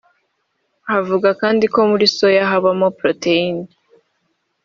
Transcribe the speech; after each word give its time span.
Bavuga 0.91 1.29
kandi 1.41 1.65
ko 1.73 1.79
muri 1.89 2.05
soya 2.17 2.43
habamo 2.51 2.87
protein 2.99 3.55